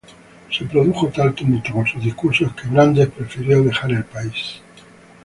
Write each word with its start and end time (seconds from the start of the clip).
Se 0.51 0.65
produjo 0.65 1.09
tal 1.09 1.35
tumulto 1.35 1.73
con 1.73 1.85
sus 1.85 2.03
discursos, 2.03 2.55
que 2.55 2.67
Brandes 2.67 3.07
prefirió 3.09 3.61
dejar 3.61 3.91
el 3.91 4.03
país. 4.03 4.59